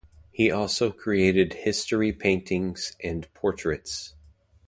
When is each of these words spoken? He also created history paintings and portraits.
He 0.31 0.49
also 0.49 0.89
created 0.91 1.53
history 1.53 2.11
paintings 2.11 2.97
and 3.03 3.31
portraits. 3.35 4.15